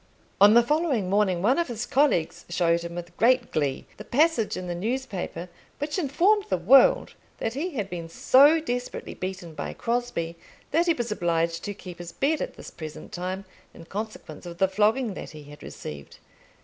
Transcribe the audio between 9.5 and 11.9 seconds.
by Crosbie that he was obliged to